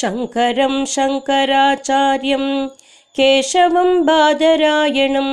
[0.00, 2.44] शङ्करं शङ्कराचार्यं
[3.18, 5.30] केशवं बादरायणं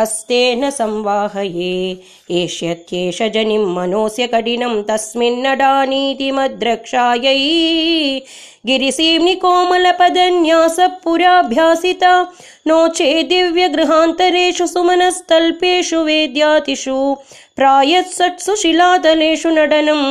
[0.00, 8.20] हस्तेन संवाहये। एष्यत्येष जनिं मनोऽस्य कठिनं तस्मिन्नडानीति मद्रक्षायै
[8.66, 12.24] गिरिसीम्नि कोमलपदन्यासपुराभ्यासिता
[12.68, 17.16] नो चेत् दिव्यगृहान्तरेषु सुमनस्तल्पेषु वेद्यातिषु
[17.56, 20.02] प्रायत्सत्सु शिलातलेषु नडनं।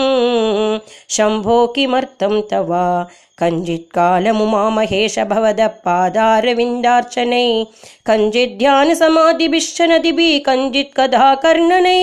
[1.09, 2.71] शम्भो किमर्थं तव?
[3.39, 7.65] कञ्चित्कालमुमा महेश भवदः पादारविन्दार्चनै।
[8.09, 9.81] कञ्चित् ध्यानसमाधिभिश्च
[10.47, 11.99] कञ्चित् कदा कर्णनै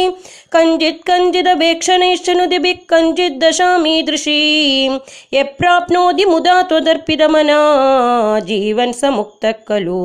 [0.56, 4.38] कञ्चित् कञ्चिदपेक्षणैश्च नुदिभिः कञ्चित् दशामीदृशी
[5.34, 7.58] यप्राप्नोति मुदा त्वदर्पितमना।
[8.40, 10.02] जीवन् स मुक्तः खलु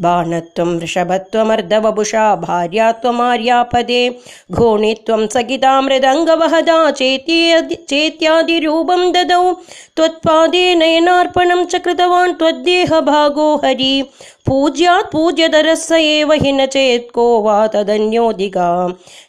[0.00, 4.08] बाणत्वं वृषभत्वमर्धवपुषा भार्या त्वमार्यापदे
[4.50, 9.44] घोणित्वं सगिता मृदङ्गवहदा चेत्यादिरूपं ददौ
[9.96, 13.94] त्वत्पादे नयनार्पणं च कृतवान् त्वद्देहभागो हरि।
[14.46, 18.68] पूज्यात् पूज्यतरः स एव हि न चेत् को वा तदन्योदिगा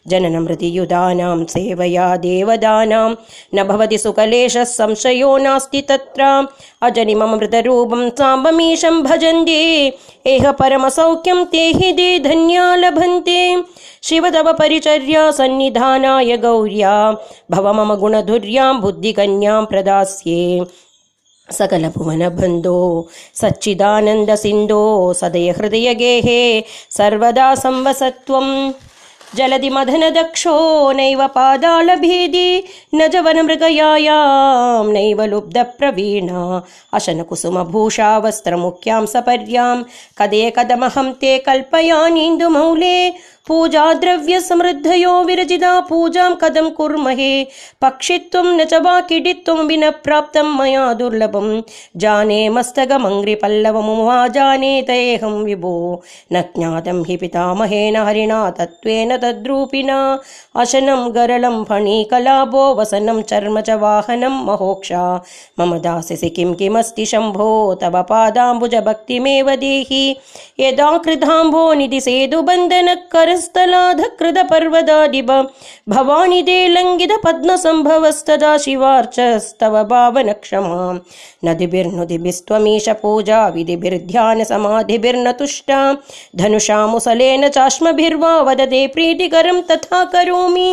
[0.07, 3.09] जननमृतियुधानां सेवया देवदानां
[3.55, 6.23] न भवति सुकलेशः संशयो नास्ति तत्र
[6.81, 9.93] अजनिमम मृतरूपं साम्बमीशं भजन्ते।
[10.27, 13.63] एह परमसौख्यं ते हि दे धन्या लभन्ते।
[14.03, 17.17] शिव तव परिचर्या सन्निधानाय गौर्या।
[17.51, 20.65] भव मम गुणधुर्यां बुद्धिकन्यां प्रदास्ये।
[21.51, 28.71] सकलभुवनबन्धो सच्चिदानन्दसिन्धो सदय हृदयगेहे सर्वदा संवसत्वम्
[29.35, 30.55] जलदि मदनदक्षो
[30.91, 32.63] नैव पादालभेदी
[32.95, 36.63] न जवनमृगयायां नैव लुब्धप्रवीणा।
[36.93, 39.83] अशनकुसुमभूषा वस्त्रमुख्यां सपर्यां।
[40.17, 43.09] कदे कदमहं ते कल्पयानीन्दुमौले
[43.49, 47.43] पूजाद्रव्यसमृद्धयो विरजिता पूजां कथं कुर्महे?
[47.81, 51.61] पक्षित्वं न च वा किडित्वं विना प्राप्तं मया दुर्लभं।
[51.97, 60.19] जाने मस्तकमङ्घ्रिपल्लवमुमा जाने तेऽहं विभो। न ज्ञातं हि पितामहेन हरिणा तत्त्वेन तद्रूपिणा।
[60.55, 65.23] अशनं गरलं फणीकलाभो वसनं चर्म च वाहनं महोक्षा।
[65.59, 67.75] मम दास्यसि किं किमस्ति शम्भो?
[67.81, 70.15] तव पादाम्बुजभक्तिमेव देहि।
[70.59, 75.29] यदा कृताम्भो निधि सेतुबन्धनकर स्थलाधकृतपर्वदादिव
[75.89, 80.95] भवानि ते लङ्घित पद्मसम्भवस्तदा शिवार्चस्तव भावनक्षमां।
[81.45, 85.81] नदिभिर्नुदिभिस्त्वमीश पूजा विधिभिर्ध्यान समाधिभिर्न तुष्टा
[86.35, 90.69] धनुषा मुसलेन चाश्मभिर्वा वदते प्रीतिकरं तथा करोमि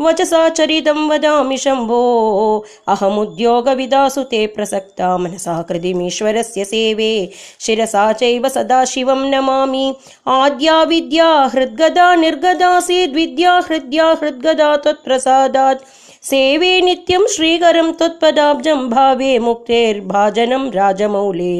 [0.00, 7.30] वचसा चरितं वदामि शम्भो। अहमुद्योगविदासु ते प्रसक्ता मनसा कृतिमीश्वरस्य सेवे।
[7.60, 9.94] शिरसा चैव सदा शिवं नमामि।
[10.28, 15.82] आद्या विद्या हृद्गदा निर्गदासीद्विद्या हृद्या हृद्गदा त्वत्प्रसादात्
[16.24, 21.54] सेवे नित्यं श्रीकरं त्वत्पदाब्जं भावे मुक्तेर्भाजनं राजमौले।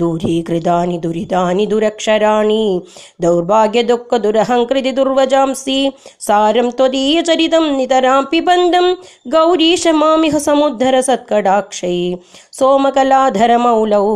[0.00, 2.64] दूरीकृतानि दुरितानि दुरक्षराणि
[3.22, 5.78] दौर्भाग्यदुःखदुरहङ्कृति दुर्वजांसि
[6.26, 8.92] सारं त्वदीयचरितं नितरां पिबन्दं
[9.36, 11.96] गौरीश मामिह समुद्धर सत्कडाक्षै
[12.58, 14.06] सोमकलाधरमौलौ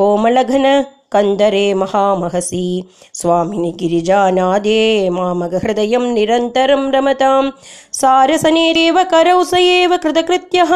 [0.00, 0.66] कोमलघन
[1.16, 2.84] कन्दरे महामहसि।
[3.14, 7.50] स्वामिनि गिरिजानादे मामगहृदयं निरन्तरं रमतां।
[7.92, 10.72] सारसनेरेव करौ स एव कृतकृत्यः।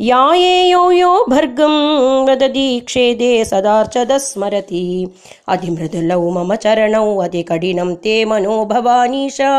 [0.00, 1.74] यायेयो यो भर्गं
[2.26, 4.84] वदति क्षेदे सदार्चद स्मरति
[5.48, 9.50] अधिमृदुलौ मम चरणौ अधिकठिनं ते मनो भवानीशा।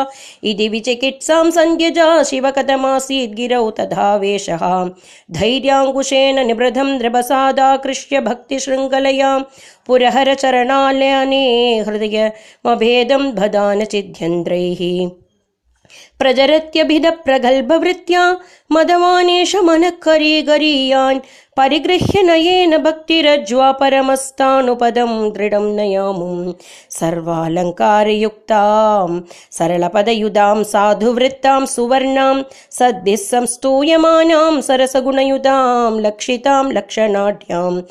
[0.44, 4.64] इति विचिकित्सां सन्ध्यजा शिवकथमासीत् गिरौ तथा वेषः।
[5.32, 9.38] धैर्याङ्कुशेन निबृधं द्रभसादाकृष्य भक्तिशृङ्खलया
[9.91, 11.46] पुरहर चरणालयने
[11.88, 14.84] हृदयमभेदं भदान चिध्यन्द्रैः
[16.22, 18.23] प्रजरत्यभिदप्रगल्भवृत्त्या
[18.76, 21.20] मदवानेश मनः करीगरीयान्
[21.58, 26.53] परिगृह्य नयेन भक्तिरज्वा परमस्तानुपदं दृढं नयामुं।
[26.97, 29.09] सर्वालङ्कारयुक्तां
[29.58, 32.35] सरलपदयुधां साधुवृत्तां सुवर्णां
[32.78, 37.82] सद्भिः संस्तूयमानां सरसगुणयुतां लक्षितां लक्षणाढ्याम्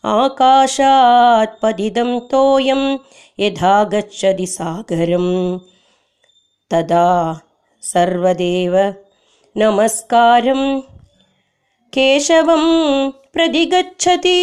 [0.04, 2.99] आकाशात्पदिदं तोयं
[3.40, 5.58] यथा गच्छति सागरं
[6.70, 7.40] तदा
[7.82, 8.94] सर्वदेव
[9.56, 10.81] नमस्कारं
[11.93, 12.65] केशवं
[13.33, 14.41] प्रतिगच्छति